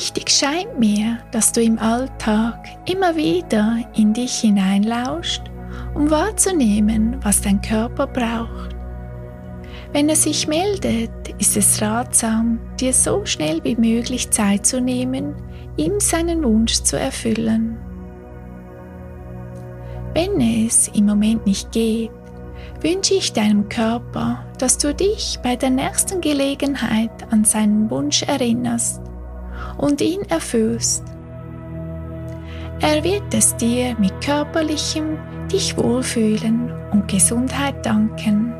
Wichtig 0.00 0.30
scheint 0.30 0.78
mir, 0.78 1.18
dass 1.30 1.52
du 1.52 1.60
im 1.60 1.78
Alltag 1.78 2.56
immer 2.90 3.16
wieder 3.16 3.80
in 3.94 4.14
dich 4.14 4.32
hineinlauscht, 4.36 5.42
um 5.94 6.10
wahrzunehmen, 6.10 7.18
was 7.22 7.42
dein 7.42 7.60
Körper 7.60 8.06
braucht. 8.06 8.74
Wenn 9.92 10.08
er 10.08 10.16
sich 10.16 10.48
meldet, 10.48 11.10
ist 11.38 11.54
es 11.58 11.82
ratsam, 11.82 12.58
dir 12.80 12.94
so 12.94 13.26
schnell 13.26 13.62
wie 13.62 13.76
möglich 13.76 14.30
Zeit 14.30 14.64
zu 14.64 14.80
nehmen, 14.80 15.34
ihm 15.76 16.00
seinen 16.00 16.42
Wunsch 16.44 16.80
zu 16.80 16.98
erfüllen. 16.98 17.76
Wenn 20.14 20.40
es 20.40 20.88
im 20.88 21.04
Moment 21.04 21.44
nicht 21.44 21.72
geht, 21.72 22.10
wünsche 22.80 23.12
ich 23.12 23.34
deinem 23.34 23.68
Körper, 23.68 24.46
dass 24.56 24.78
du 24.78 24.94
dich 24.94 25.38
bei 25.42 25.56
der 25.56 25.68
nächsten 25.68 26.22
Gelegenheit 26.22 27.30
an 27.30 27.44
seinen 27.44 27.90
Wunsch 27.90 28.22
erinnerst 28.22 29.02
und 29.80 30.00
ihn 30.00 30.22
erfüllst. 30.28 31.04
Er 32.80 33.02
wird 33.04 33.34
es 33.34 33.56
dir 33.56 33.96
mit 33.98 34.20
körperlichem 34.20 35.18
dich 35.50 35.76
wohlfühlen 35.76 36.72
und 36.92 37.08
Gesundheit 37.08 37.84
danken. 37.84 38.54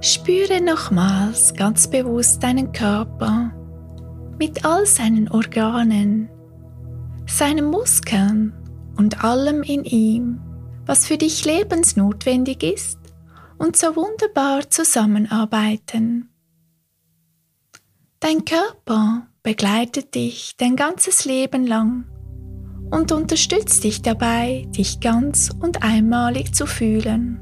Spüre 0.00 0.60
nochmals 0.60 1.54
ganz 1.54 1.88
bewusst 1.88 2.42
deinen 2.42 2.72
Körper 2.72 3.52
mit 4.38 4.64
all 4.64 4.84
seinen 4.84 5.30
Organen, 5.30 6.28
seinen 7.26 7.66
Muskeln 7.66 8.52
und 8.96 9.24
allem 9.24 9.62
in 9.62 9.84
ihm, 9.84 10.40
was 10.84 11.06
für 11.06 11.16
dich 11.16 11.44
lebensnotwendig 11.44 12.62
ist 12.62 12.98
und 13.56 13.76
so 13.76 13.96
wunderbar 13.96 14.68
zusammenarbeiten. 14.68 16.33
Dein 18.26 18.46
Körper 18.46 19.26
begleitet 19.42 20.14
dich 20.14 20.56
dein 20.56 20.76
ganzes 20.76 21.26
Leben 21.26 21.66
lang 21.66 22.06
und 22.90 23.12
unterstützt 23.12 23.84
dich 23.84 24.00
dabei, 24.00 24.66
dich 24.74 25.00
ganz 25.00 25.50
und 25.60 25.82
einmalig 25.82 26.54
zu 26.54 26.64
fühlen. 26.64 27.38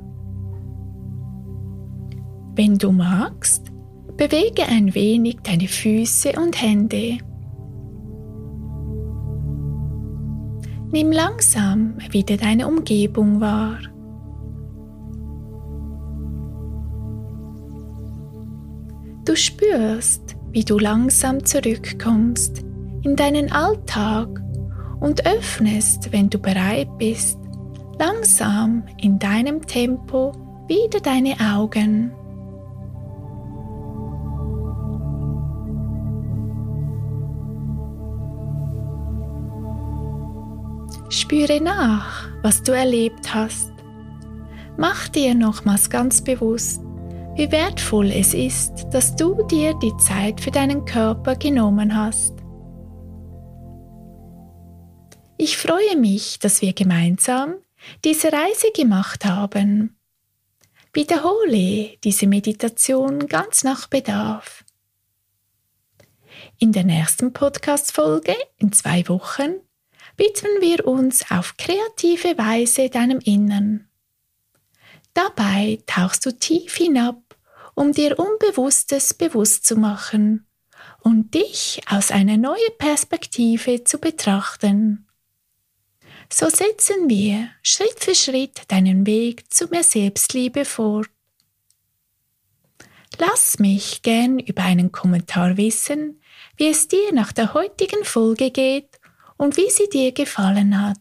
Wenn 2.57 2.79
du 2.79 2.91
magst, 2.91 3.71
bewege 4.17 4.65
ein 4.67 4.93
wenig 4.93 5.37
deine 5.45 5.69
Füße 5.69 6.33
und 6.33 6.61
Hände. 6.61 7.19
Nimm 10.91 11.13
langsam 11.13 11.95
wieder 12.11 12.37
deine 12.37 12.67
Umgebung 12.67 13.41
wahr. 13.41 13.79
Du 19.25 19.37
spürst, 19.37 20.35
wie 20.53 20.65
du 20.65 20.79
langsam 20.79 21.45
zurückkommst 21.45 22.63
in 23.03 23.17
deinen 23.17 23.51
Alltag 23.51 24.29
und 25.01 25.27
öffnest, 25.27 26.13
wenn 26.13 26.31
du 26.31 26.39
bereit 26.39 26.89
bist, 26.99 27.39
langsam 27.99 28.85
in 28.99 29.19
deinem 29.19 29.67
Tempo 29.67 30.33
wieder 30.69 31.01
deine 31.01 31.35
Augen. 31.41 32.13
Spüre 41.09 41.61
nach, 41.61 42.29
was 42.43 42.63
du 42.63 42.73
erlebt 42.73 43.35
hast. 43.35 43.73
Mach 44.77 45.09
dir 45.09 45.35
nochmals 45.35 45.91
ganz 45.91 46.23
bewusst, 46.23 46.83
wie 47.35 47.51
wertvoll 47.51 48.11
es 48.11 48.35
ist, 48.35 48.87
dass 48.91 49.17
du 49.17 49.43
dir 49.47 49.75
die 49.75 49.97
Zeit 49.97 50.41
für 50.41 50.51
deinen 50.51 50.85
Körper 50.85 51.37
genommen 51.37 51.97
hast. 51.97 52.35
Ich 55.39 55.57
freue 55.57 55.97
mich, 55.97 56.39
dass 56.39 56.63
wir 56.63 56.73
gemeinsam 56.73 57.55
diese 58.05 58.33
Reise 58.33 58.71
gemacht 58.77 59.25
haben. 59.25 59.97
Wiederhole 60.93 61.97
diese 62.05 62.27
Meditation 62.27 63.27
ganz 63.27 63.65
nach 63.65 63.89
Bedarf. 63.89 64.65
In 66.59 66.73
der 66.73 66.85
nächsten 66.85 67.33
Podcast-Folge 67.33 68.37
in 68.59 68.73
zwei 68.73 69.09
Wochen 69.09 69.55
widmen 70.17 70.61
wir 70.61 70.87
uns 70.87 71.31
auf 71.31 71.57
kreative 71.57 72.37
Weise 72.37 72.91
deinem 72.91 73.21
Innern. 73.21 73.89
Dabei 75.15 75.79
tauchst 75.87 76.25
du 76.25 76.33
tief 76.33 76.77
hinab, 76.77 77.37
um 77.75 77.93
dir 77.93 78.19
Unbewusstes 78.19 79.15
bewusst 79.15 79.67
zu 79.67 79.77
machen 79.77 80.47
und 81.01 81.35
dich 81.35 81.81
aus 81.89 82.11
einer 82.11 82.37
neuen 82.37 82.77
Perspektive 82.79 83.85
zu 83.85 83.99
betrachten. 83.99 85.07
So 86.33 86.49
setzen 86.49 87.11
wir 87.11 87.51
Schritt 87.63 87.99
für 88.03 88.15
Schritt 88.15 88.63
deinen 88.69 89.07
Weg 89.07 89.53
zu 89.53 89.67
mehr 89.67 89.85
Selbstliebe 89.85 90.65
fort. 90.65 91.11
Lass 93.19 93.59
mich 93.59 94.01
gern 94.03 94.39
über 94.39 94.63
einen 94.63 94.93
Kommentar 94.93 95.59
wissen, 95.59 96.23
wie 96.57 96.69
es 96.69 96.89
dir 96.89 97.13
nach 97.13 97.33
der 97.33 97.53
heutigen 97.53 98.05
Folge 98.05 98.51
geht 98.51 98.99
und 99.37 99.59
wie 99.59 99.69
sie 99.69 99.89
dir 99.91 100.13
gefallen 100.13 100.81
hat. 100.81 100.99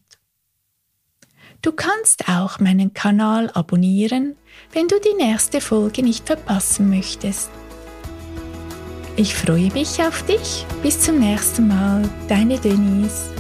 Du 1.62 1.72
kannst 1.72 2.28
auch 2.28 2.60
meinen 2.60 2.96
Kanal 2.96 3.52
abonnieren, 3.54 4.36
wenn 4.74 4.88
du 4.88 5.00
die 5.00 5.14
nächste 5.14 5.62
Folge 5.62 6.02
nicht 6.02 6.26
verpassen 6.26 6.90
möchtest. 6.90 7.52
Ich 9.16 9.36
freue 9.36 9.72
mich 9.72 10.02
auf 10.02 10.24
dich. 10.26 10.66
Bis 10.82 11.00
zum 11.00 11.20
nächsten 11.20 11.68
Mal. 11.68 12.10
Deine 12.28 12.58
Denise. 12.58 13.31